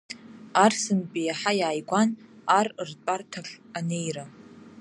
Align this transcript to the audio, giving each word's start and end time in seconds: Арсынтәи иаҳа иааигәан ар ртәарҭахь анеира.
Арсынтәи 0.63 1.23
иаҳа 1.27 1.51
иааигәан 1.59 2.09
ар 2.57 2.67
ртәарҭахь 2.89 3.53
анеира. 3.77 4.25